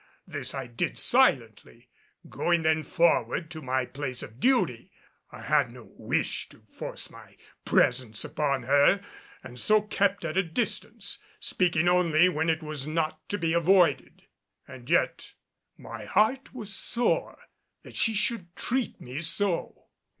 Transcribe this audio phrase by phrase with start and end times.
[0.25, 1.87] This I did silently,
[2.27, 4.89] going then forward to my place of duty.
[5.31, 9.03] I had no wish to force my presence upon her
[9.43, 14.23] and so kept at a distance, speaking only when it was not to be avoided.
[14.67, 15.33] And yet
[15.77, 17.37] my heart was sore
[17.83, 19.85] that she should treat me so.